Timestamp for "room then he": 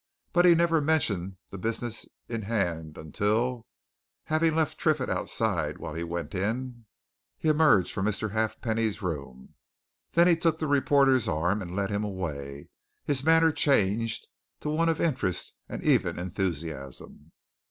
9.03-10.35